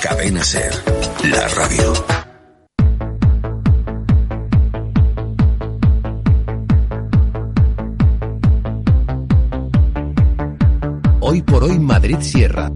Cadena 0.00 0.44
Ser, 0.44 0.72
la 1.24 1.48
radio. 1.48 1.92
Hoy 11.20 11.42
por 11.42 11.64
hoy 11.64 11.78
Madrid 11.80 12.18
Sierra. 12.20 12.70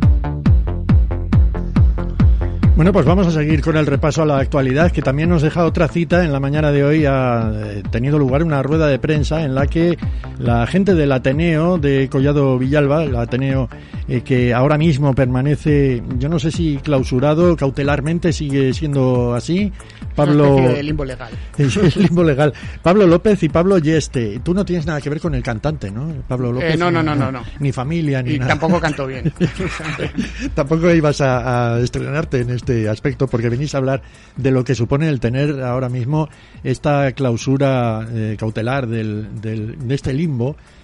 Bueno, 2.75 2.93
pues 2.93 3.07
vamos 3.07 3.29
a 3.29 3.31
seguir 3.31 3.63
con 3.63 3.77
el 3.77 3.87
repaso 3.87 4.23
a 4.23 4.27
la 4.27 4.39
actualidad, 4.39 4.91
que 4.91 5.03
también 5.03 5.29
nos 5.29 5.43
deja 5.43 5.65
otra 5.65 5.87
cita. 5.87 6.25
En 6.25 6.33
la 6.33 6.41
mañana 6.41 6.73
de 6.73 6.83
hoy 6.83 7.05
ha 7.07 7.53
eh, 7.55 7.83
tenido 7.93 8.19
lugar 8.19 8.43
una 8.43 8.63
rueda 8.63 8.89
de 8.89 8.99
prensa 8.99 9.45
en 9.45 9.55
la 9.55 9.69
que 9.69 9.97
la 10.43 10.67
gente 10.67 10.95
del 10.95 11.13
Ateneo 11.13 11.79
de 11.79 12.09
Collado 12.11 12.59
Villalba, 12.59 13.05
el 13.05 13.17
Ateneo 13.17 13.69
eh, 14.09 14.21
que 14.23 14.53
ahora 14.53 14.77
mismo 14.79 15.15
permanece, 15.15 16.03
yo 16.19 16.29
no 16.29 16.39
sé 16.39 16.51
si 16.51 16.77
clausurado, 16.79 17.57
cautelarmente 17.57 18.33
sigue 18.33 18.73
siendo 18.75 19.35
así. 19.35 19.73
Pablo. 20.15 20.57
de 20.57 20.83
limbo 20.83 21.05
legal. 21.05 21.31
Es 21.59 21.97
limbo 21.97 22.23
legal. 22.23 22.53
Pablo 22.83 23.07
López 23.07 23.43
y 23.45 23.49
Pablo 23.49 23.79
Yeste. 23.79 24.41
Tú 24.45 24.53
no 24.53 24.65
tienes 24.65 24.85
nada 24.85 25.01
que 25.01 25.09
ver 25.09 25.21
con 25.21 25.35
el 25.35 25.43
cantante, 25.43 25.91
¿no? 25.91 26.09
Pablo 26.29 26.51
Eh, 26.51 26.53
López. 26.53 26.79
no, 26.79 26.91
no, 26.91 27.03
no, 27.03 27.15
no, 27.15 27.33
no. 27.33 27.43
Ni 27.61 27.73
familia, 27.73 28.23
ni 28.23 28.35
Y 28.35 28.39
nada. 28.39 28.51
tampoco 28.51 28.79
canto 28.81 29.07
bien. 29.07 29.33
Tampoco 30.55 30.91
ibas 30.95 31.21
a, 31.21 31.75
a 31.75 31.81
estrenarte 31.81 32.41
en 32.41 32.51
este 32.51 32.89
aspecto 32.89 33.27
porque 33.27 33.49
venís 33.49 33.75
a 33.75 33.79
hablar 33.79 34.03
de 34.37 34.51
lo 34.51 34.65
que 34.65 34.75
supone 34.75 35.09
el 35.09 35.21
tener 35.21 35.63
ahora 35.63 35.89
mismo 35.89 36.29
esta 36.65 37.13
clausura 37.13 38.07
eh, 38.13 38.37
cautelar 38.39 38.87
del, 38.87 39.41
del- 39.41 39.87
de 39.89 39.95
este 39.95 40.13
limbo 40.13 40.32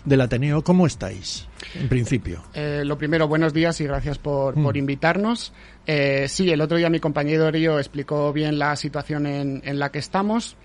del 0.04 0.20
Ateneo. 0.20 0.62
¿Cómo 0.62 0.86
estáis, 0.86 1.46
en 1.74 1.88
principio? 1.88 2.42
Eh, 2.54 2.82
lo 2.84 2.96
primero, 2.98 3.28
buenos 3.28 3.52
días 3.52 3.80
y 3.80 3.84
gracias 3.84 4.18
por, 4.18 4.56
Mm. 4.56 4.62
por 4.62 4.76
invitarnos. 4.76 5.52
Eh, 5.86 6.26
sí, 6.28 6.50
el 6.50 6.60
otro 6.60 6.76
día 6.76 6.90
mi 6.90 7.00
compañero 7.00 7.44
Darío 7.44 7.78
explicó 7.78 8.32
bien 8.32 8.58
la 8.58 8.76
situación 8.76 9.26
en, 9.26 9.62
en 9.64 9.78
la 9.78 9.90
que 9.90 9.98
estamos. 9.98 10.56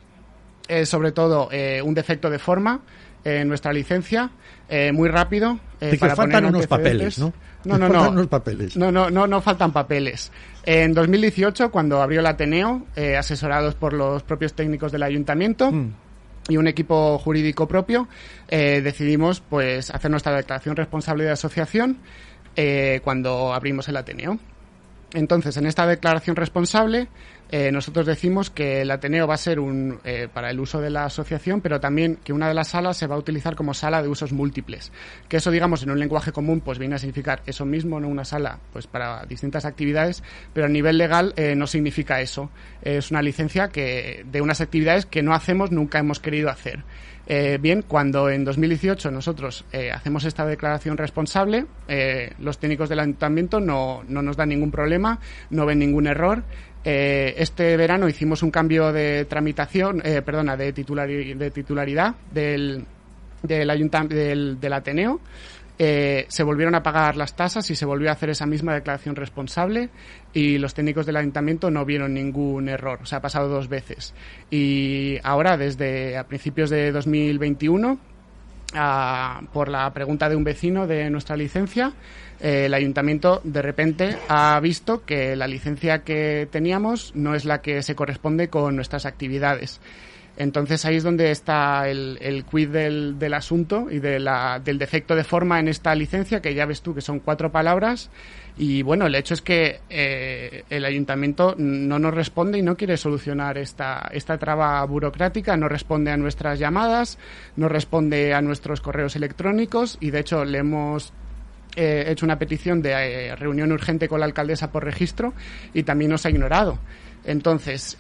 Eh, 0.68 0.86
sobre 0.86 1.12
todo, 1.12 1.50
eh, 1.52 1.82
un 1.82 1.94
defecto 1.94 2.30
de 2.30 2.40
forma 2.40 2.80
en 3.26 3.48
nuestra 3.50 3.72
licencia, 3.74 4.32
eh, 4.70 4.92
muy 4.94 5.10
rápido. 5.10 5.60
eh, 5.82 5.92
que 5.92 5.98
para 5.98 6.16
faltan 6.16 6.46
unos 6.46 6.68
papeles, 6.68 7.20
¿no? 7.20 7.34
No, 7.66 7.78
no, 7.78 7.88
no. 7.90 8.10
unos 8.10 8.28
papeles. 8.28 8.76
No, 8.78 8.90
no, 8.92 9.10
no, 9.10 9.28
no 9.28 9.42
faltan 9.42 9.72
papeles. 9.74 10.32
En 10.66 10.94
2018, 10.94 11.70
cuando 11.72 12.02
abrió 12.02 12.22
el 12.22 12.26
Ateneo, 12.26 12.86
eh, 12.96 13.18
asesorados 13.18 13.76
por 13.76 13.92
los 13.94 14.24
propios 14.24 14.54
técnicos 14.54 14.92
del 14.94 15.04
ayuntamiento, 15.04 15.70
Mm. 15.72 15.94
Y 16.50 16.58
un 16.58 16.68
equipo 16.68 17.18
jurídico 17.20 17.68
propio, 17.68 18.08
eh, 18.50 18.82
decidimos 18.84 19.42
pues 19.42 19.90
hacer 19.92 20.12
nuestra 20.12 20.36
declaración 20.36 20.76
responsable 20.76 21.24
de 21.24 21.32
asociación 21.32 21.98
eh, 22.56 23.02
cuando 23.04 23.54
abrimos 23.54 23.88
el 23.90 23.98
Ateneo. 23.98 24.38
Entonces, 25.14 25.56
en 25.58 25.68
esta 25.68 25.86
declaración 25.86 26.36
responsable, 26.36 27.08
eh, 27.52 27.72
nosotros 27.72 28.08
decimos 28.08 28.50
que 28.50 28.82
el 28.82 28.90
Ateneo 28.90 29.28
va 29.28 29.36
a 29.36 29.38
ser 29.38 29.60
un, 29.60 30.00
eh, 30.04 30.28
para 30.34 30.50
el 30.50 30.60
uso 30.60 30.82
de 30.82 30.90
la 30.90 31.06
asociación, 31.06 31.62
pero 31.62 31.80
también 31.80 32.18
que 32.24 32.34
una 32.34 32.48
de 32.48 32.56
las 32.56 32.70
salas 32.70 32.98
se 32.98 33.06
va 33.06 33.14
a 33.16 33.20
utilizar 33.20 33.56
como 33.56 33.76
sala 33.76 34.02
de 34.02 34.08
usos 34.08 34.34
múltiples. 34.34 34.92
Que 35.28 35.38
eso, 35.38 35.52
digamos, 35.52 35.84
en 35.84 35.92
un 35.92 36.00
lenguaje 36.00 36.32
común, 36.32 36.62
pues 36.62 36.80
viene 36.80 36.96
a 36.96 36.98
significar 36.98 37.44
eso 37.46 37.64
mismo, 37.64 38.00
no 38.00 38.08
una 38.08 38.26
sala, 38.26 38.60
pues 38.72 38.88
para 38.88 39.26
distintas 39.26 39.66
actividades, 39.66 40.24
pero 40.52 40.66
a 40.66 40.70
nivel 40.70 40.98
legal 40.98 41.34
eh, 41.38 41.56
no 41.56 41.68
significa 41.68 42.22
eso. 42.22 42.50
Es 42.82 43.12
una 43.12 43.22
licencia 43.22 43.68
que 43.68 44.26
de 44.26 44.42
unas 44.42 44.60
actividades 44.60 45.06
que 45.06 45.22
no 45.22 45.36
hacemos, 45.36 45.72
nunca 45.72 46.00
hemos 46.00 46.20
querido 46.20 46.50
hacer. 46.50 46.84
Bien, 47.62 47.84
cuando 47.84 48.30
en 48.30 48.44
2018 48.44 49.10
nosotros 49.10 49.64
hacemos 49.94 50.26
esta 50.26 50.46
declaración 50.46 50.98
responsable, 50.98 51.66
los 52.40 52.58
técnicos 52.58 52.90
del 52.90 53.00
ayuntamiento 53.00 53.62
no, 53.62 54.04
no 54.10 54.22
nos 54.22 54.36
dan 54.36 54.50
ningún 54.50 54.72
problema, 54.72 55.22
no 55.50 55.66
ven 55.66 55.80
ningún 55.80 56.08
error. 56.08 56.44
Eh, 56.86 57.36
este 57.38 57.78
verano 57.78 58.08
hicimos 58.10 58.44
un 58.44 58.52
cambio 58.52 58.92
de 58.92 59.26
tramitación, 59.26 60.02
eh, 60.06 60.22
perdona, 60.22 60.58
de, 60.58 60.74
titulari- 60.74 61.36
de 61.36 61.52
titularidad 61.52 62.16
del, 62.32 62.84
del, 63.42 63.90
del, 64.10 64.60
del 64.60 64.74
Ateneo. 64.74 65.20
Eh, 65.80 66.26
se 66.28 66.44
volvieron 66.44 66.76
a 66.76 66.84
pagar 66.84 67.16
las 67.18 67.36
tasas 67.36 67.68
y 67.72 67.76
se 67.76 67.86
volvió 67.86 68.10
a 68.10 68.14
hacer 68.14 68.30
esa 68.30 68.46
misma 68.46 68.76
declaración 68.76 69.16
responsable 69.16 69.90
y 70.32 70.60
los 70.60 70.76
técnicos 70.76 71.08
del 71.08 71.16
ayuntamiento 71.18 71.72
no 71.72 71.84
vieron 71.84 72.14
ningún 72.14 72.70
error. 72.70 73.00
O 73.02 73.06
sea, 73.08 73.18
ha 73.18 73.22
pasado 73.22 73.48
dos 73.50 73.70
veces. 73.70 74.14
Y 74.52 75.18
ahora, 75.24 75.58
desde 75.58 76.16
a 76.18 76.26
principios 76.28 76.70
de 76.70 76.92
2021, 76.92 77.98
ah, 78.76 79.42
por 79.52 79.70
la 79.70 79.92
pregunta 79.94 80.30
de 80.30 80.36
un 80.36 80.44
vecino 80.44 80.88
de 80.88 81.10
nuestra 81.10 81.36
licencia, 81.36 81.94
eh, 82.40 82.66
el 82.66 82.74
ayuntamiento 82.74 83.42
de 83.44 83.62
repente 83.62 84.18
ha 84.28 84.60
visto 84.60 85.06
que 85.06 85.36
la 85.36 85.48
licencia 85.48 86.04
que 86.04 86.48
teníamos 86.52 87.16
no 87.16 87.36
es 87.36 87.46
la 87.46 87.62
que 87.62 87.82
se 87.84 87.96
corresponde 87.96 88.50
con 88.50 88.76
nuestras 88.76 89.06
actividades. 89.06 89.80
Entonces 90.36 90.84
ahí 90.86 90.96
es 90.96 91.04
donde 91.04 91.30
está 91.30 91.88
el, 91.88 92.46
quid 92.50 92.70
del, 92.70 93.34
asunto 93.34 93.88
y 93.92 94.00
del 94.00 94.78
defecto 94.80 95.16
de 95.16 95.24
forma 95.24 95.60
en 95.60 95.68
esta 95.68 95.94
licencia, 95.94 96.42
que 96.42 96.56
ya 96.56 96.66
ves 96.66 96.82
tú 96.82 96.96
que 96.96 97.02
son 97.02 97.20
cuatro 97.20 97.52
palabras. 97.52 98.10
Y 98.58 98.82
bueno, 98.82 99.08
el 99.08 99.16
hecho 99.16 99.34
es 99.34 99.42
que 99.42 99.80
eh, 99.90 100.64
el 100.70 100.86
ayuntamiento 100.86 101.56
no 101.58 102.00
nos 102.00 102.14
responde 102.14 102.58
y 102.58 102.62
no 102.62 102.76
quiere 102.76 102.98
solucionar 102.98 103.58
esta, 103.58 104.10
esta 104.12 104.38
traba 104.38 104.84
burocrática, 104.86 105.58
no 105.58 105.68
responde 105.68 106.12
a 106.12 106.18
nuestras 106.18 106.60
llamadas, 106.60 107.18
no 107.56 107.68
responde 107.68 108.34
a 108.34 108.42
nuestros 108.42 108.82
correos 108.82 109.16
electrónicos 109.16 109.98
y 110.00 110.12
de 110.12 110.20
hecho 110.20 110.46
le 110.46 110.60
hemos 110.60 111.14
eh, 111.76 112.06
hecho 112.08 112.26
una 112.26 112.38
petición 112.38 112.82
de 112.84 112.92
eh, 112.92 113.36
reunión 113.36 113.72
urgente 113.72 114.08
con 114.08 114.20
la 114.20 114.28
alcaldesa 114.28 114.72
por 114.72 114.84
registro 114.84 115.34
y 115.74 115.84
también 115.84 116.12
nos 116.12 116.26
ha 116.26 116.30
ignorado. 116.30 116.78
Entonces, 117.26 117.98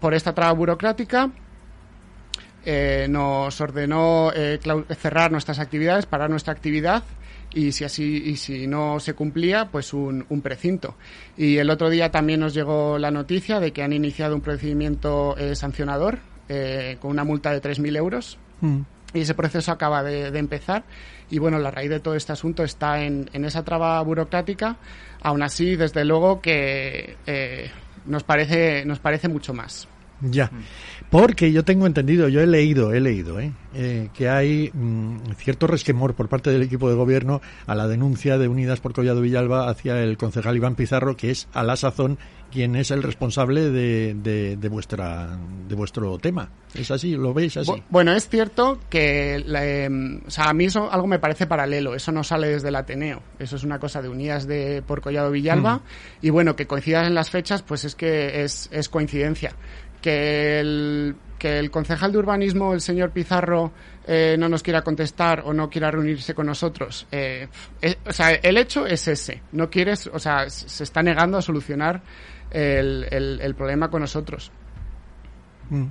por 0.00 0.14
esta 0.14 0.34
traba 0.34 0.52
burocrática, 0.52 1.30
eh, 2.64 3.06
nos 3.08 3.60
ordenó 3.60 4.30
eh, 4.34 4.58
cerrar 4.98 5.30
nuestras 5.30 5.58
actividades, 5.58 6.06
parar 6.06 6.28
nuestra 6.30 6.52
actividad 6.52 7.02
y 7.54 7.72
si 7.72 7.84
así 7.84 8.22
y 8.26 8.36
si 8.36 8.66
no 8.66 9.00
se 9.00 9.14
cumplía, 9.14 9.68
pues 9.70 9.92
un, 9.92 10.26
un 10.28 10.42
precinto. 10.42 10.96
Y 11.36 11.56
el 11.56 11.70
otro 11.70 11.88
día 11.88 12.10
también 12.10 12.40
nos 12.40 12.54
llegó 12.54 12.98
la 12.98 13.10
noticia 13.10 13.58
de 13.60 13.72
que 13.72 13.82
han 13.82 13.92
iniciado 13.92 14.34
un 14.34 14.40
procedimiento 14.40 15.36
eh, 15.38 15.54
sancionador 15.54 16.18
con 17.00 17.10
una 17.10 17.24
multa 17.24 17.52
de 17.52 17.60
3.000 17.60 17.94
euros 17.98 18.38
Mm. 18.60 18.80
y 19.14 19.20
ese 19.20 19.34
proceso 19.34 19.72
acaba 19.72 20.02
de, 20.02 20.30
de 20.30 20.38
empezar 20.38 20.84
y 21.30 21.38
bueno 21.38 21.58
la 21.58 21.70
raíz 21.70 21.90
de 21.90 22.00
todo 22.00 22.14
este 22.14 22.32
asunto 22.32 22.64
está 22.64 23.02
en, 23.02 23.30
en 23.32 23.44
esa 23.44 23.64
traba 23.64 24.02
burocrática 24.02 24.76
aún 25.22 25.42
así 25.42 25.76
desde 25.76 26.04
luego 26.04 26.40
que 26.40 27.16
nos 28.06 28.24
parece 28.24 28.84
nos 28.84 28.98
parece 28.98 29.28
mucho 29.28 29.52
más 29.54 29.88
Ya. 30.20 30.50
Porque 31.10 31.52
yo 31.52 31.64
tengo 31.64 31.86
entendido, 31.86 32.28
yo 32.28 32.40
he 32.40 32.46
leído, 32.46 32.92
he 32.92 33.00
leído, 33.00 33.38
¿eh? 33.40 33.52
Eh, 33.74 34.08
que 34.14 34.28
hay 34.28 34.70
mm, 34.72 35.18
cierto 35.36 35.66
resquemor 35.66 36.14
por 36.14 36.28
parte 36.28 36.50
del 36.50 36.62
equipo 36.62 36.88
de 36.88 36.96
gobierno 36.96 37.40
a 37.66 37.74
la 37.74 37.86
denuncia 37.86 38.36
de 38.38 38.48
Unidas 38.48 38.80
por 38.80 38.92
Collado 38.94 39.20
Villalba 39.20 39.68
hacia 39.68 40.02
el 40.02 40.16
concejal 40.16 40.56
Iván 40.56 40.74
Pizarro, 40.74 41.16
que 41.16 41.30
es 41.30 41.48
a 41.52 41.62
la 41.62 41.76
sazón 41.76 42.18
quien 42.50 42.76
es 42.76 42.90
el 42.90 43.02
responsable 43.02 43.70
de, 43.70 44.14
de, 44.14 44.56
de 44.56 44.68
vuestra 44.70 45.38
de 45.68 45.74
vuestro 45.74 46.16
tema. 46.18 46.48
¿Es 46.74 46.90
así? 46.90 47.14
¿Lo 47.14 47.34
veis 47.34 47.58
así? 47.58 47.70
Bu- 47.70 47.82
Bueno, 47.90 48.12
es 48.12 48.26
cierto 48.30 48.80
que 48.88 49.42
la, 49.46 49.60
o 50.26 50.30
sea, 50.30 50.44
a 50.48 50.54
mí 50.54 50.64
eso 50.64 50.90
algo 50.90 51.06
me 51.06 51.18
parece 51.18 51.46
paralelo. 51.46 51.94
Eso 51.94 52.10
no 52.10 52.24
sale 52.24 52.48
desde 52.48 52.68
el 52.68 52.76
Ateneo. 52.76 53.22
Eso 53.38 53.56
es 53.56 53.64
una 53.64 53.78
cosa 53.78 54.00
de 54.00 54.08
Unidas 54.08 54.46
de 54.46 54.82
por 54.86 55.02
Collado 55.02 55.30
Villalba. 55.30 55.76
Mm. 55.76 55.80
Y 56.22 56.30
bueno, 56.30 56.56
que 56.56 56.66
coincidan 56.66 57.04
en 57.04 57.14
las 57.14 57.28
fechas, 57.28 57.62
pues 57.62 57.84
es 57.84 57.94
que 57.94 58.42
es, 58.42 58.70
es 58.72 58.88
coincidencia. 58.88 59.54
Que 60.00 60.60
el, 60.60 61.16
que 61.38 61.58
el 61.58 61.70
concejal 61.70 62.12
de 62.12 62.18
urbanismo, 62.18 62.72
el 62.72 62.80
señor 62.80 63.10
Pizarro, 63.10 63.72
eh, 64.06 64.36
no 64.38 64.48
nos 64.48 64.62
quiera 64.62 64.82
contestar 64.82 65.42
o 65.44 65.52
no 65.52 65.68
quiera 65.68 65.90
reunirse 65.90 66.34
con 66.34 66.46
nosotros. 66.46 67.06
eh, 67.12 67.48
es- 67.80 67.98
o 68.06 68.12
sea, 68.12 68.30
el 68.32 68.56
hecho 68.56 68.86
es 68.86 69.06
ese. 69.08 69.42
No 69.52 69.68
quieres, 69.70 70.06
o 70.06 70.18
sea, 70.18 70.48
se 70.48 70.84
está 70.84 71.02
negando 71.02 71.36
a 71.38 71.42
solucionar 71.42 72.00
el, 72.50 73.06
el- 73.10 73.40
el 73.42 73.54
problema 73.54 73.90
con 73.90 74.00
nosotros. 74.02 74.50
Mm. 75.70 75.84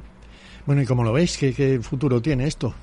Bueno, 0.66 0.82
¿y 0.82 0.86
cómo 0.86 1.04
lo 1.04 1.14
veis? 1.14 1.38
¿Qué, 1.38 1.54
qué 1.54 1.80
futuro 1.80 2.22
tiene 2.22 2.46
esto? 2.48 2.74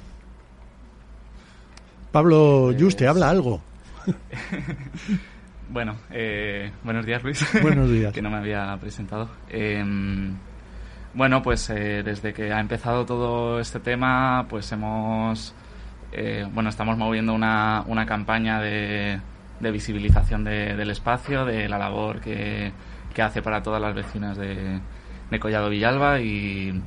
Pablo 2.12 2.66
Pues- 2.70 2.82
Juste, 2.82 3.06
habla 3.08 3.30
algo. 3.30 3.62
Bueno, 5.66 5.96
eh, 6.10 6.70
buenos 6.84 7.06
días 7.06 7.22
Luis. 7.24 7.44
Buenos 7.62 7.90
días. 7.90 8.12
que 8.14 8.20
no 8.22 8.28
me 8.30 8.36
había 8.36 8.76
presentado. 8.78 9.30
Bueno, 11.14 11.42
pues 11.42 11.70
eh, 11.70 12.02
desde 12.02 12.32
que 12.32 12.52
ha 12.52 12.58
empezado 12.58 13.06
todo 13.06 13.60
este 13.60 13.78
tema, 13.78 14.46
pues 14.48 14.72
hemos, 14.72 15.54
eh, 16.10 16.44
bueno, 16.52 16.70
estamos 16.70 16.98
moviendo 16.98 17.32
una, 17.34 17.84
una 17.86 18.04
campaña 18.04 18.60
de, 18.60 19.20
de 19.60 19.70
visibilización 19.70 20.42
del 20.42 20.90
espacio, 20.90 21.44
de 21.44 21.68
la 21.68 21.78
labor 21.78 22.20
que, 22.20 22.72
que 23.14 23.22
hace 23.22 23.42
para 23.42 23.62
todas 23.62 23.80
las 23.80 23.94
vecinas 23.94 24.36
de, 24.36 24.80
de 25.30 25.38
Collado 25.40 25.70
Villalba 25.70 26.20
y 26.20 26.82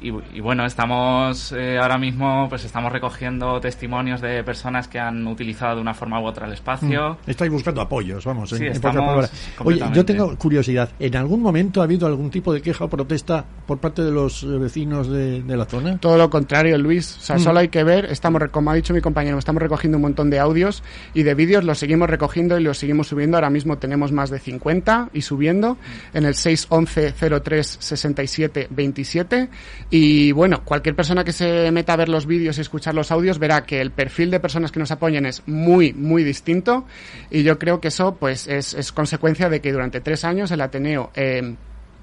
y, 0.00 0.40
bueno, 0.40 0.64
estamos 0.64 1.52
eh, 1.52 1.78
ahora 1.78 1.98
mismo, 1.98 2.48
pues 2.48 2.64
estamos 2.64 2.90
recogiendo 2.90 3.60
testimonios 3.60 4.20
de 4.20 4.42
personas 4.42 4.88
que 4.88 4.98
han 4.98 5.26
utilizado 5.26 5.76
de 5.76 5.82
una 5.82 5.94
forma 5.94 6.20
u 6.20 6.24
otra 6.24 6.46
el 6.46 6.54
espacio. 6.54 7.18
Mm. 7.26 7.30
Estáis 7.30 7.50
buscando 7.50 7.80
apoyos, 7.80 8.24
vamos. 8.24 8.50
Sí, 8.50 8.64
en, 8.64 8.72
estamos 8.72 9.30
Oye, 9.58 9.82
yo 9.92 10.04
tengo 10.04 10.36
curiosidad. 10.36 10.90
¿En 10.98 11.16
algún 11.16 11.42
momento 11.42 11.80
ha 11.80 11.84
habido 11.84 12.06
algún 12.06 12.30
tipo 12.30 12.52
de 12.52 12.62
queja 12.62 12.84
o 12.84 12.88
protesta 12.88 13.44
por 13.66 13.78
parte 13.78 14.02
de 14.02 14.10
los 14.10 14.42
eh, 14.42 14.46
vecinos 14.46 15.08
de, 15.08 15.42
la 15.46 15.66
zona? 15.66 15.98
Todo 15.98 16.16
lo 16.16 16.30
contrario, 16.30 16.78
Luis. 16.78 17.18
O 17.18 17.20
sea, 17.20 17.36
mm. 17.36 17.40
solo 17.40 17.58
hay 17.60 17.68
que 17.68 17.84
ver, 17.84 18.06
estamos, 18.06 18.42
como 18.50 18.70
ha 18.70 18.74
dicho 18.74 18.94
mi 18.94 19.00
compañero, 19.00 19.38
estamos 19.38 19.62
recogiendo 19.62 19.98
un 19.98 20.02
montón 20.02 20.30
de 20.30 20.38
audios 20.38 20.82
y 21.12 21.24
de 21.24 21.34
vídeos, 21.34 21.64
los 21.64 21.78
seguimos 21.78 22.08
recogiendo 22.08 22.58
y 22.58 22.62
los 22.62 22.78
seguimos 22.78 23.08
subiendo. 23.08 23.36
Ahora 23.36 23.50
mismo 23.50 23.76
tenemos 23.76 24.12
más 24.12 24.30
de 24.30 24.38
50 24.38 25.10
y 25.12 25.22
subiendo 25.22 25.76
en 26.14 26.24
el 26.24 26.34
611 26.34 27.40
03 27.42 27.76
67 27.80 28.68
27 28.70 29.48
y 29.90 30.30
bueno, 30.30 30.64
cualquier 30.64 30.94
persona 30.94 31.24
que 31.24 31.32
se 31.32 31.70
meta 31.72 31.94
a 31.94 31.96
ver 31.96 32.08
los 32.08 32.24
vídeos 32.24 32.56
y 32.58 32.60
escuchar 32.60 32.94
los 32.94 33.10
audios 33.10 33.40
verá 33.40 33.64
que 33.64 33.80
el 33.80 33.90
perfil 33.90 34.30
de 34.30 34.38
personas 34.38 34.70
que 34.70 34.78
nos 34.78 34.92
apoyen 34.92 35.26
es 35.26 35.42
muy, 35.48 35.92
muy 35.92 36.22
distinto. 36.22 36.84
Y 37.28 37.42
yo 37.42 37.58
creo 37.58 37.80
que 37.80 37.88
eso, 37.88 38.14
pues, 38.14 38.46
es, 38.46 38.92
consecuencia 38.92 39.48
de 39.48 39.60
que 39.60 39.72
durante 39.72 40.00
tres 40.00 40.24
años 40.24 40.52
el 40.52 40.60
Ateneo 40.60 41.10
eh, 41.16 41.56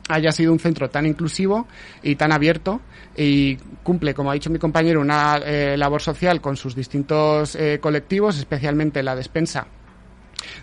haya 0.10 0.34
sido 0.34 0.52
un 0.52 0.60
centro 0.60 0.90
tan 0.90 1.06
inclusivo 1.06 1.66
y 2.04 2.16
tan 2.16 2.34
abierto 2.34 2.82
y 3.16 3.56
cumple, 3.84 4.14
como 4.14 4.32
ha 4.32 4.34
dicho 4.34 4.50
mi 4.50 4.60
compañero, 4.60 5.00
una 5.00 5.38
eh, 5.38 5.78
labor 5.78 6.02
social 6.02 6.42
con 6.42 6.58
sus 6.58 6.76
distintos 6.76 7.56
eh, 7.56 7.80
colectivos, 7.80 8.38
especialmente 8.38 9.02
la 9.02 9.16
despensa 9.16 9.66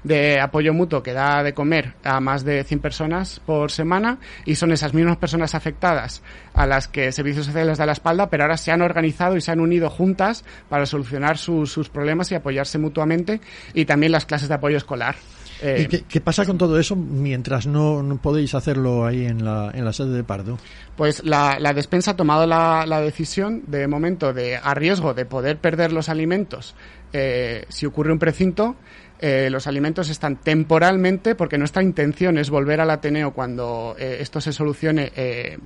de 0.02 0.40
apoyo 0.40 0.72
mutuo 0.72 1.02
que 1.02 1.12
da 1.12 1.42
de 1.42 1.54
comer 1.54 1.94
a 2.04 2.20
más 2.20 2.44
de 2.44 2.64
100 2.64 2.80
personas 2.80 3.40
por 3.44 3.70
semana 3.70 4.18
y 4.44 4.54
son 4.54 4.72
esas 4.72 4.94
mismas 4.94 5.16
personas 5.16 5.54
afectadas 5.54 6.22
a 6.52 6.66
las 6.66 6.88
que 6.88 7.12
Servicios 7.12 7.46
Sociales 7.46 7.78
da 7.78 7.86
la 7.86 7.92
espalda, 7.92 8.28
pero 8.30 8.44
ahora 8.44 8.56
se 8.56 8.70
han 8.70 8.82
organizado 8.82 9.36
y 9.36 9.40
se 9.40 9.50
han 9.50 9.60
unido 9.60 9.90
juntas 9.90 10.44
para 10.68 10.86
solucionar 10.86 11.38
sus 11.38 11.88
problemas 11.88 12.30
y 12.32 12.34
apoyarse 12.34 12.78
mutuamente 12.78 13.40
y 13.74 13.84
también 13.84 14.12
las 14.12 14.26
clases 14.26 14.48
de 14.48 14.54
apoyo 14.54 14.76
escolar. 14.76 15.16
¿Y 15.62 15.66
eh, 15.66 16.04
qué, 16.08 16.20
pasa 16.20 16.44
con 16.44 16.58
todo 16.58 16.78
eso 16.78 16.96
mientras 16.96 17.66
no, 17.66 18.18
podéis 18.20 18.54
hacerlo 18.54 19.06
ahí 19.06 19.24
en 19.24 19.44
la, 19.44 19.70
en 19.72 19.84
la 19.84 19.92
sede 19.92 20.10
de 20.10 20.24
Pardo? 20.24 20.58
Pues 20.96 21.24
la, 21.24 21.56
despensa 21.74 22.12
ha 22.12 22.16
tomado 22.16 22.46
la, 22.46 23.00
decisión 23.00 23.62
de 23.66 23.86
momento 23.86 24.32
de 24.32 24.56
a 24.56 24.74
riesgo 24.74 25.14
de 25.14 25.24
poder 25.24 25.58
perder 25.58 25.92
los 25.92 26.08
alimentos 26.08 26.74
eh, 27.12 27.64
si 27.68 27.86
ocurre 27.86 28.12
un 28.12 28.18
precinto 28.18 28.76
eh, 29.26 29.48
los 29.48 29.66
alimentos 29.66 30.10
están 30.10 30.36
temporalmente, 30.36 31.34
porque 31.34 31.56
nuestra 31.56 31.82
intención 31.82 32.36
es 32.36 32.50
volver 32.50 32.82
al 32.82 32.90
Ateneo 32.90 33.32
cuando 33.32 33.96
eh, 33.98 34.18
esto 34.20 34.38
se 34.38 34.52
solucione 34.52 35.12
eh, 35.16 35.56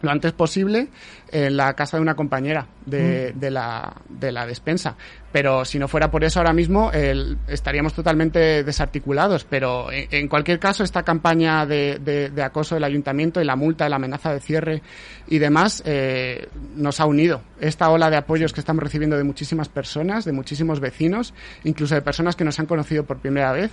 lo 0.00 0.12
antes 0.12 0.32
posible 0.32 0.86
en 1.34 1.56
la 1.56 1.74
casa 1.74 1.96
de 1.96 2.02
una 2.02 2.14
compañera 2.14 2.68
de, 2.86 3.32
mm. 3.34 3.38
de, 3.40 3.50
la, 3.50 3.92
de 4.08 4.32
la 4.32 4.46
despensa 4.46 4.96
pero 5.34 5.64
si 5.64 5.80
no 5.80 5.88
fuera 5.88 6.12
por 6.12 6.22
eso 6.22 6.38
ahora 6.38 6.52
mismo 6.52 6.92
estaríamos 7.48 7.92
totalmente 7.92 8.62
desarticulados. 8.62 9.42
Pero 9.42 9.88
en, 9.90 10.28
cualquier 10.28 10.60
caso, 10.60 10.84
esta 10.84 11.02
campaña 11.02 11.66
de, 11.66 12.30
acoso 12.40 12.76
del 12.76 12.84
ayuntamiento 12.84 13.42
y 13.42 13.44
la 13.44 13.56
multa, 13.56 13.88
la 13.88 13.96
amenaza 13.96 14.32
de 14.32 14.38
cierre 14.38 14.82
y 15.26 15.40
demás 15.40 15.82
eh, 15.86 16.46
nos 16.76 17.00
ha 17.00 17.06
unido. 17.06 17.42
Esta 17.58 17.90
ola 17.90 18.10
de 18.10 18.16
apoyos 18.16 18.52
que 18.52 18.60
estamos 18.60 18.84
recibiendo 18.84 19.16
de 19.16 19.24
muchísimas 19.24 19.68
personas, 19.68 20.24
de 20.24 20.30
muchísimos 20.30 20.78
vecinos, 20.78 21.34
incluso 21.64 21.96
de 21.96 22.02
personas 22.02 22.36
que 22.36 22.44
nos 22.44 22.60
han 22.60 22.66
conocido 22.66 23.02
por 23.02 23.18
primera 23.18 23.50
vez, 23.50 23.72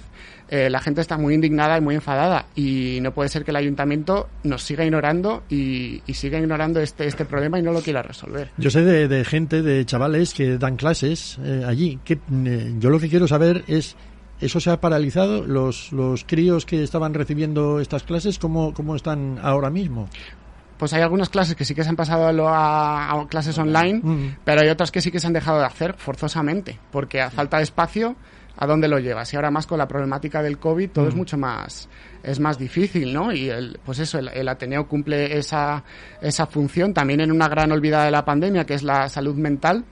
eh, 0.49 0.67
la 0.71 0.81
gente 0.81 1.01
está 1.01 1.17
muy 1.17 1.35
indignada 1.35 1.77
y 1.77 1.81
muy 1.81 1.93
enfadada 1.93 2.47
y 2.55 2.97
no 3.03 3.13
puede 3.13 3.29
ser 3.29 3.45
que 3.45 3.51
el 3.51 3.57
ayuntamiento 3.57 4.29
nos 4.43 4.63
siga 4.63 4.83
ignorando 4.83 5.43
y, 5.47 6.01
siga 6.11 6.39
ignorando 6.39 6.79
este, 6.79 7.05
este 7.05 7.23
problema 7.25 7.50
y 7.59 7.61
no 7.61 7.71
lo 7.71 7.81
quiera 7.81 8.01
resolver. 8.01 8.51
Yo 8.57 8.69
sé 8.69 8.81
de, 8.83 9.25
gente, 9.25 9.61
de 9.61 9.85
chavales 9.85 10.33
que 10.33 10.57
dan 10.57 10.75
clases 10.75 11.37
eh, 11.43 11.63
allí. 11.65 11.99
Que, 12.03 12.19
eh, 12.45 12.75
yo 12.79 12.89
lo 12.89 12.99
que 12.99 13.09
quiero 13.09 13.27
saber 13.27 13.63
es, 13.67 13.95
¿eso 14.39 14.59
se 14.59 14.69
ha 14.69 14.81
paralizado? 14.81 15.45
¿Los, 15.45 15.91
los 15.91 16.23
críos 16.23 16.65
que 16.65 16.83
estaban 16.83 17.13
recibiendo 17.13 17.79
estas 17.79 18.03
clases, 18.03 18.39
cómo, 18.39 18.73
cómo 18.73 18.95
están 18.95 19.39
ahora 19.41 19.69
mismo? 19.69 20.09
pues 20.81 20.93
hay 20.93 21.03
algunas 21.03 21.29
clases 21.29 21.55
que 21.55 21.63
sí 21.63 21.75
que 21.75 21.83
se 21.83 21.89
han 21.89 21.95
pasado 21.95 22.47
a, 22.47 23.11
a, 23.11 23.27
clases 23.27 23.55
online, 23.59 24.35
pero 24.43 24.61
hay 24.61 24.69
otras 24.69 24.89
que 24.89 24.99
sí 24.99 25.11
que 25.11 25.19
se 25.19 25.27
han 25.27 25.33
dejado 25.33 25.59
de 25.59 25.65
hacer 25.65 25.93
forzosamente, 25.93 26.79
porque 26.89 27.21
a 27.21 27.29
falta 27.29 27.57
de 27.57 27.63
espacio, 27.63 28.15
¿a 28.57 28.67
dónde 28.67 28.87
lo 28.87 28.99
llevas? 28.99 29.31
Y 29.33 29.35
ahora 29.35 29.51
más 29.51 29.67
con 29.67 29.77
la 29.77 29.87
problemática 29.87 30.41
del 30.41 30.57
COVID, 30.57 30.89
todo 30.91 31.07
es 31.07 31.15
mm. 31.15 31.17
mucho 31.17 31.37
más, 31.37 31.89
es 32.23 32.39
más 32.39 32.57
difícil, 32.57 33.13
¿no? 33.13 33.31
Y 33.31 33.49
el, 33.49 33.79
pues 33.83 33.99
eso, 33.99 34.19
el, 34.19 34.29
el, 34.29 34.47
Ateneo 34.47 34.87
cumple 34.87 35.37
esa, 35.37 35.83
esa 36.21 36.45
función, 36.45 36.93
también 36.93 37.21
en 37.21 37.31
una 37.31 37.47
gran 37.47 37.71
olvidada 37.71 38.05
de 38.05 38.11
la 38.11 38.25
pandemia, 38.25 38.65
que 38.65 38.73
es 38.73 38.83
la 38.83 39.09
salud 39.09 39.35
mental, 39.35 39.85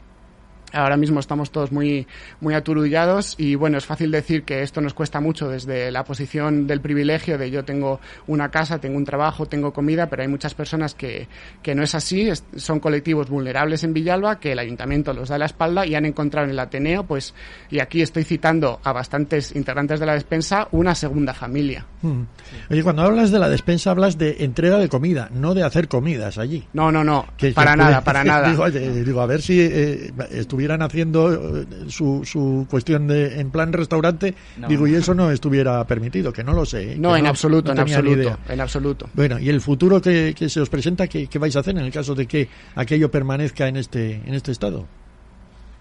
Ahora 0.72 0.98
mismo 0.98 1.20
estamos 1.20 1.52
todos 1.52 1.72
muy, 1.72 2.08
muy 2.42 2.54
aturullados 2.54 3.36
y 3.38 3.56
bueno, 3.56 3.78
es 3.78 3.86
fácil 3.86 4.12
decir 4.12 4.44
que 4.44 4.62
esto 4.62 4.82
nos 4.82 4.94
cuesta 4.94 5.20
mucho 5.20 5.50
desde 5.50 5.92
la 5.92 6.04
posición 6.04 6.68
del 6.68 6.82
privilegio 6.82 7.38
de 7.38 7.50
yo 7.50 7.66
tengo 7.66 8.00
una 8.28 8.50
casa, 8.50 8.80
tengo 8.80 8.98
un 8.98 9.06
trabajo, 9.06 9.46
tengo 9.48 9.74
comida, 9.74 10.08
pero 10.10 10.22
hay 10.22 10.28
muchas 10.28 10.54
personas 10.54 10.94
que, 10.94 11.28
que 11.62 11.76
no 11.76 11.84
es 11.84 11.96
así, 11.96 12.30
son 12.56 12.80
colectivos 12.80 13.30
vulnerables 13.30 13.84
en 13.84 13.94
Villalba 13.94 14.40
que 14.40 14.52
el 14.52 14.60
ayuntamiento 14.60 15.14
los 15.14 15.30
da 15.30 15.38
la 15.38 15.46
espalda 15.46 15.86
y 15.86 15.96
han 15.96 16.06
encontrado 16.06 16.46
en 16.46 16.52
el 16.52 16.60
Ateneo, 16.60 17.04
pues, 17.04 17.34
y 17.70 17.80
aquí 17.80 18.02
estoy 18.02 18.24
citando 18.24 18.80
a 18.84 18.94
bastantes 18.94 19.56
integrantes 19.56 20.00
de 20.00 20.06
la 20.06 20.14
despensa, 20.14 20.68
una 20.72 20.96
segunda 20.96 21.34
familia. 21.34 21.86
Hmm. 22.02 22.24
Oye, 22.70 22.84
cuando 22.84 23.04
hablas 23.04 23.32
de 23.32 23.40
la 23.40 23.50
despensa 23.50 23.92
hablas 23.92 24.18
de 24.18 24.38
entrega 24.40 24.78
de 24.78 24.90
comida, 24.90 25.30
no 25.34 25.54
de 25.54 25.64
hacer 25.64 25.88
comidas 25.88 26.38
allí. 26.38 26.68
No, 26.74 26.92
no, 26.92 27.04
no, 27.04 27.26
para 27.54 27.76
nada, 27.76 28.02
para 28.02 28.24
nada. 28.24 28.50
Digo, 29.00 29.22
a 29.22 29.26
ver 29.26 29.42
si 29.42 29.60
eh, 29.60 30.14
estuvieran 30.60 30.82
haciendo 30.82 31.62
eh, 31.62 31.66
su, 31.88 32.26
su 32.26 32.68
cuestión 32.70 33.08
de 33.08 33.40
en 33.40 33.50
plan 33.50 33.72
restaurante, 33.72 34.36
digo, 34.68 34.88
y 34.88 34.96
eso 34.96 35.14
no 35.14 35.32
estuviera 35.32 35.82
permitido, 35.88 36.34
que 36.34 36.44
no 36.44 36.52
lo 36.52 36.66
sé. 36.66 36.94
¿eh? 36.94 36.96
No, 36.98 37.16
en 37.16 37.26
absoluto, 37.28 37.72
en 37.72 37.80
absoluto, 37.80 38.38
en 38.50 38.60
absoluto. 38.60 39.10
Bueno, 39.14 39.40
y 39.40 39.48
el 39.48 39.62
futuro 39.62 40.02
que, 40.02 40.36
que 40.38 40.50
se 40.50 40.60
os 40.60 40.70
presenta, 40.70 41.08
¿qué, 41.08 41.28
¿qué, 41.28 41.40
vais 41.40 41.56
a 41.56 41.60
hacer 41.60 41.78
en 41.78 41.86
el 41.86 41.94
caso 41.94 42.14
de 42.14 42.26
que 42.26 42.50
aquello 42.76 43.10
permanezca 43.10 43.70
en 43.70 43.78
este, 43.78 44.16
en 44.16 44.34
este 44.34 44.52
estado? 44.52 44.86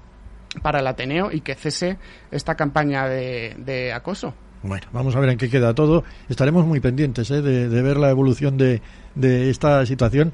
para 0.61 0.79
el 0.79 0.87
Ateneo 0.87 1.31
y 1.31 1.41
que 1.41 1.55
cese 1.55 1.97
esta 2.31 2.55
campaña 2.55 3.07
de, 3.07 3.91
acoso. 3.93 4.33
Bueno, 4.63 4.87
vamos 4.91 5.15
a 5.15 5.19
ver 5.19 5.29
en 5.29 5.37
qué 5.37 5.49
queda 5.49 5.75
todo. 5.75 6.03
Estaremos 6.27 6.65
muy 6.65 6.79
pendientes 6.79 7.29
¿eh? 7.29 7.41
de, 7.41 7.81
ver 7.83 7.97
la 7.97 8.09
evolución 8.09 8.57
de, 8.57 8.81
de, 9.13 9.51
esta 9.51 9.85
situación 9.85 10.33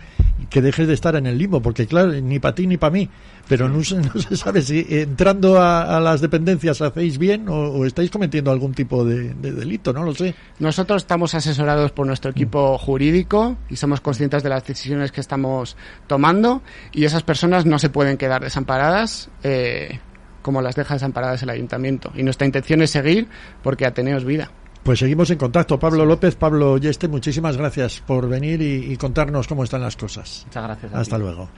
que 0.49 0.61
deje 0.61 0.85
de 0.85 0.93
estar 0.93 1.15
en 1.15 1.25
el 1.25 1.37
limbo, 1.37 1.61
porque 1.61 1.85
claro, 1.85 2.11
ni 2.13 2.39
para 2.39 2.55
ti 2.55 2.65
ni 2.65 2.77
para 2.77 2.91
mí, 2.91 3.09
pero 3.47 3.67
no, 3.67 3.83
se, 3.83 3.95
no 4.01 4.13
se 4.13 4.37
sabe 4.37 4.61
si 4.61 4.85
entrando 4.89 5.61
a, 5.61 5.99
las 5.99 6.21
dependencias 6.21 6.81
hacéis 6.81 7.17
bien 7.17 7.47
o, 7.49 7.85
estáis 7.85 8.09
cometiendo 8.09 8.51
algún 8.51 8.73
tipo 8.73 9.03
de, 9.03 9.33
delito, 9.33 9.91
no 9.91 10.03
lo 10.03 10.13
sé. 10.13 10.33
Nosotros 10.59 11.03
estamos 11.03 11.35
asesorados 11.35 11.91
por 11.91 12.07
nuestro 12.07 12.31
equipo 12.31 12.77
jurídico 12.77 13.57
y 13.69 13.75
somos 13.75 14.01
conscientes 14.01 14.43
de 14.43 14.49
las 14.49 14.65
decisiones 14.65 15.11
que 15.11 15.21
estamos 15.21 15.75
tomando 16.07 16.61
y 16.91 17.05
esas 17.05 17.23
personas 17.23 17.65
no 17.65 17.79
se 17.79 17.89
pueden 17.89 18.17
quedar 18.17 18.41
desamparadas. 18.41 19.29
Eh, 19.43 19.99
como 20.41 20.61
las 20.61 20.75
deja 20.75 20.95
desamparadas 20.95 21.43
el 21.43 21.49
ayuntamiento. 21.49 22.11
Y 22.15 22.23
nuestra 22.23 22.45
intención 22.45 22.81
es 22.81 22.91
seguir 22.91 23.27
porque 23.63 23.85
Ateneo 23.85 24.17
es 24.17 24.25
vida. 24.25 24.51
Pues 24.83 24.99
seguimos 24.99 25.29
en 25.29 25.37
contacto. 25.37 25.79
Pablo 25.79 26.05
López, 26.05 26.35
Pablo 26.35 26.77
Yeste, 26.77 27.07
muchísimas 27.07 27.55
gracias 27.55 28.01
por 28.05 28.27
venir 28.27 28.61
y, 28.61 28.91
y 28.91 28.97
contarnos 28.97 29.47
cómo 29.47 29.63
están 29.63 29.81
las 29.81 29.95
cosas. 29.95 30.43
Muchas 30.47 30.63
gracias. 30.63 30.93
Hasta 30.93 31.17
ti. 31.17 31.21
luego. 31.21 31.49